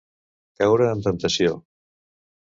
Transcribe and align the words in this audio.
Caure 0.61 0.87
en 0.93 1.03
temptació. 1.07 1.53